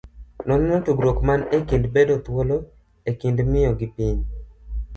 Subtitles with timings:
[0.51, 2.57] Noneno tudruok man e kind bedo thuolo
[3.09, 4.19] e kind miyo gi piny.